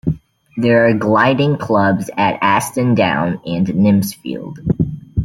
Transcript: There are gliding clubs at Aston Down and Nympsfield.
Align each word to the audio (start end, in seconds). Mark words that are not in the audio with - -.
There 0.57 0.87
are 0.89 0.93
gliding 0.95 1.59
clubs 1.59 2.09
at 2.17 2.39
Aston 2.41 2.95
Down 2.95 3.39
and 3.45 3.67
Nympsfield. 3.67 4.55